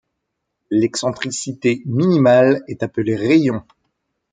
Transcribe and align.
L'excentricité 0.71 1.83
minimale 1.85 2.63
est 2.67 2.81
appelée 2.81 3.15
rayon. 3.15 3.61